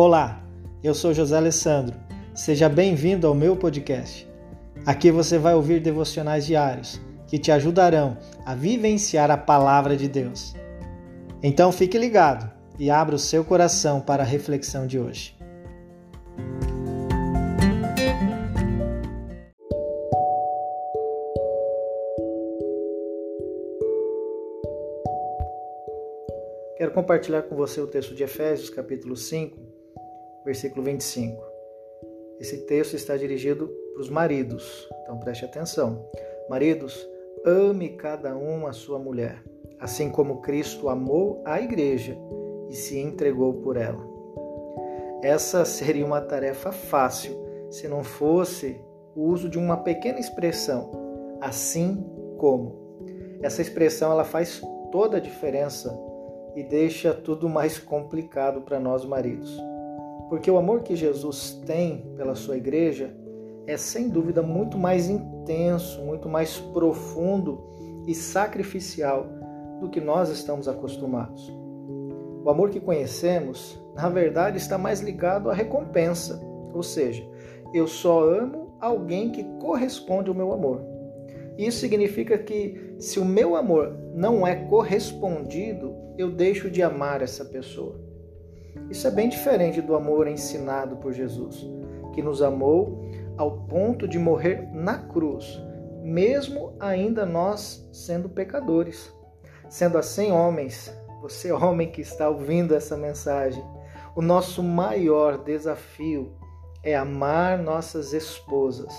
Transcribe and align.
Olá, 0.00 0.40
eu 0.80 0.94
sou 0.94 1.12
José 1.12 1.36
Alessandro. 1.36 1.96
Seja 2.32 2.68
bem-vindo 2.68 3.26
ao 3.26 3.34
meu 3.34 3.56
podcast. 3.56 4.30
Aqui 4.86 5.10
você 5.10 5.38
vai 5.38 5.54
ouvir 5.54 5.80
devocionais 5.80 6.46
diários 6.46 7.00
que 7.26 7.36
te 7.36 7.50
ajudarão 7.50 8.16
a 8.46 8.54
vivenciar 8.54 9.28
a 9.28 9.36
palavra 9.36 9.96
de 9.96 10.06
Deus. 10.06 10.54
Então 11.42 11.72
fique 11.72 11.98
ligado 11.98 12.48
e 12.78 12.88
abra 12.90 13.16
o 13.16 13.18
seu 13.18 13.44
coração 13.44 14.00
para 14.00 14.22
a 14.22 14.24
reflexão 14.24 14.86
de 14.86 15.00
hoje. 15.00 15.36
Quero 26.76 26.92
compartilhar 26.92 27.42
com 27.42 27.56
você 27.56 27.80
o 27.80 27.88
texto 27.88 28.14
de 28.14 28.22
Efésios, 28.22 28.70
capítulo 28.70 29.16
5, 29.16 29.67
versículo 30.48 30.82
25. 30.82 31.44
Esse 32.40 32.64
texto 32.64 32.94
está 32.96 33.14
dirigido 33.18 33.68
para 33.92 34.00
os 34.00 34.08
maridos, 34.08 34.88
então 35.02 35.20
preste 35.20 35.44
atenção. 35.44 36.08
Maridos, 36.48 37.06
ame 37.44 37.90
cada 37.90 38.34
um 38.34 38.66
a 38.66 38.72
sua 38.72 38.98
mulher, 38.98 39.42
assim 39.78 40.08
como 40.08 40.40
Cristo 40.40 40.88
amou 40.88 41.42
a 41.44 41.60
igreja 41.60 42.16
e 42.70 42.74
se 42.74 42.98
entregou 42.98 43.60
por 43.60 43.76
ela. 43.76 44.02
Essa 45.22 45.66
seria 45.66 46.06
uma 46.06 46.22
tarefa 46.22 46.72
fácil 46.72 47.36
se 47.70 47.86
não 47.86 48.02
fosse 48.02 48.80
o 49.14 49.24
uso 49.24 49.50
de 49.50 49.58
uma 49.58 49.76
pequena 49.76 50.18
expressão, 50.18 50.90
assim 51.42 52.02
como. 52.38 52.96
Essa 53.42 53.60
expressão 53.60 54.12
ela 54.12 54.24
faz 54.24 54.62
toda 54.90 55.18
a 55.18 55.20
diferença 55.20 55.94
e 56.56 56.62
deixa 56.62 57.12
tudo 57.12 57.50
mais 57.50 57.78
complicado 57.78 58.62
para 58.62 58.80
nós 58.80 59.04
maridos. 59.04 59.67
Porque 60.28 60.50
o 60.50 60.58
amor 60.58 60.82
que 60.82 60.94
Jesus 60.94 61.60
tem 61.64 62.12
pela 62.16 62.34
sua 62.34 62.56
igreja 62.56 63.14
é 63.66 63.76
sem 63.76 64.08
dúvida 64.08 64.42
muito 64.42 64.78
mais 64.78 65.08
intenso, 65.08 66.00
muito 66.02 66.28
mais 66.28 66.58
profundo 66.58 67.64
e 68.06 68.14
sacrificial 68.14 69.26
do 69.80 69.88
que 69.88 70.00
nós 70.00 70.28
estamos 70.30 70.68
acostumados. 70.68 71.52
O 72.44 72.50
amor 72.50 72.70
que 72.70 72.80
conhecemos, 72.80 73.78
na 73.94 74.08
verdade, 74.08 74.56
está 74.56 74.78
mais 74.78 75.00
ligado 75.00 75.50
à 75.50 75.54
recompensa, 75.54 76.40
ou 76.72 76.82
seja, 76.82 77.26
eu 77.74 77.86
só 77.86 78.22
amo 78.22 78.74
alguém 78.80 79.30
que 79.30 79.44
corresponde 79.60 80.28
ao 80.28 80.34
meu 80.34 80.52
amor. 80.52 80.80
Isso 81.58 81.80
significa 81.80 82.38
que 82.38 82.94
se 82.98 83.18
o 83.18 83.24
meu 83.24 83.56
amor 83.56 83.96
não 84.14 84.46
é 84.46 84.54
correspondido, 84.54 85.94
eu 86.16 86.30
deixo 86.30 86.70
de 86.70 86.82
amar 86.82 87.20
essa 87.20 87.44
pessoa. 87.44 88.07
Isso 88.90 89.06
é 89.06 89.10
bem 89.10 89.28
diferente 89.28 89.82
do 89.82 89.94
amor 89.94 90.26
ensinado 90.26 90.96
por 90.96 91.12
Jesus, 91.12 91.68
que 92.14 92.22
nos 92.22 92.40
amou 92.40 93.06
ao 93.36 93.58
ponto 93.66 94.08
de 94.08 94.18
morrer 94.18 94.68
na 94.72 94.98
cruz, 94.98 95.60
mesmo 96.02 96.74
ainda 96.80 97.26
nós 97.26 97.86
sendo 97.92 98.28
pecadores. 98.28 99.12
Sendo 99.68 99.98
assim, 99.98 100.32
homens, 100.32 100.90
você 101.20 101.52
homem 101.52 101.90
que 101.90 102.00
está 102.00 102.30
ouvindo 102.30 102.74
essa 102.74 102.96
mensagem, 102.96 103.62
o 104.16 104.22
nosso 104.22 104.62
maior 104.62 105.44
desafio 105.44 106.32
é 106.82 106.96
amar 106.96 107.58
nossas 107.58 108.12
esposas, 108.12 108.94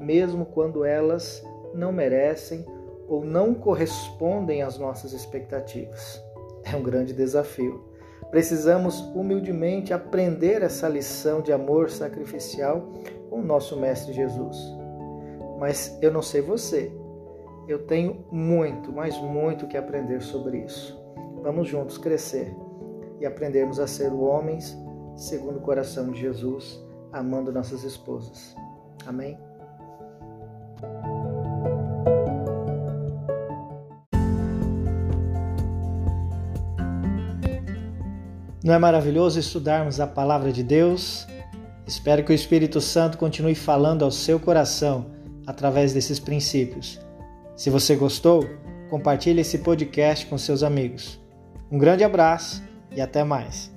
mesmo 0.00 0.46
quando 0.46 0.84
elas 0.84 1.42
não 1.74 1.92
merecem 1.92 2.66
ou 3.06 3.24
não 3.24 3.54
correspondem 3.54 4.62
às 4.62 4.78
nossas 4.78 5.12
expectativas. 5.12 6.20
É 6.64 6.76
um 6.76 6.82
grande 6.82 7.12
desafio. 7.12 7.87
Precisamos 8.30 9.00
humildemente 9.14 9.92
aprender 9.92 10.62
essa 10.62 10.88
lição 10.88 11.40
de 11.40 11.52
amor 11.52 11.90
sacrificial 11.90 12.92
com 13.30 13.40
o 13.40 13.44
nosso 13.44 13.78
Mestre 13.78 14.12
Jesus. 14.12 14.56
Mas 15.58 15.98
eu 16.02 16.12
não 16.12 16.22
sei 16.22 16.40
você, 16.40 16.92
eu 17.66 17.86
tenho 17.86 18.24
muito, 18.30 18.92
mas 18.92 19.18
muito 19.18 19.66
que 19.66 19.76
aprender 19.76 20.20
sobre 20.22 20.58
isso. 20.58 20.98
Vamos 21.42 21.68
juntos 21.68 21.98
crescer 21.98 22.54
e 23.20 23.26
aprendermos 23.26 23.80
a 23.80 23.86
ser 23.86 24.12
homens 24.12 24.76
segundo 25.16 25.58
o 25.58 25.62
coração 25.62 26.10
de 26.10 26.20
Jesus, 26.20 26.80
amando 27.12 27.52
nossas 27.52 27.82
esposas. 27.82 28.54
Amém? 29.06 29.47
Não 38.62 38.74
é 38.74 38.78
maravilhoso 38.78 39.38
estudarmos 39.38 40.00
a 40.00 40.06
palavra 40.06 40.52
de 40.52 40.64
Deus? 40.64 41.26
Espero 41.86 42.24
que 42.24 42.32
o 42.32 42.34
Espírito 42.34 42.80
Santo 42.80 43.16
continue 43.16 43.54
falando 43.54 44.04
ao 44.04 44.10
seu 44.10 44.40
coração 44.40 45.06
através 45.46 45.92
desses 45.92 46.18
princípios. 46.18 47.00
Se 47.56 47.70
você 47.70 47.94
gostou, 47.94 48.44
compartilhe 48.90 49.42
esse 49.42 49.58
podcast 49.58 50.26
com 50.26 50.36
seus 50.36 50.64
amigos. 50.64 51.20
Um 51.70 51.78
grande 51.78 52.02
abraço 52.02 52.62
e 52.94 53.00
até 53.00 53.22
mais. 53.22 53.72